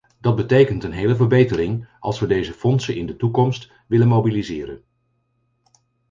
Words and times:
Dat 0.19 0.35
betekent 0.35 0.83
een 0.83 0.91
hele 0.91 1.15
verbetering 1.15 1.87
als 1.99 2.19
we 2.19 2.27
deze 2.27 2.53
fondsen 2.53 2.95
in 2.95 3.05
de 3.05 3.15
toekomst 3.15 3.71
willen 3.87 4.07
mobiliseren. 4.07 4.83